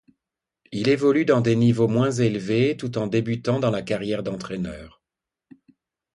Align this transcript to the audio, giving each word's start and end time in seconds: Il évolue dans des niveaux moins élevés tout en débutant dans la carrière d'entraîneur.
Il 0.71 0.89
évolue 0.89 1.25
dans 1.25 1.41
des 1.41 1.55
niveaux 1.55 1.87
moins 1.87 2.09
élevés 2.09 2.75
tout 2.75 2.97
en 2.97 3.05
débutant 3.05 3.59
dans 3.59 3.69
la 3.69 3.83
carrière 3.83 4.23
d'entraîneur. 4.23 4.99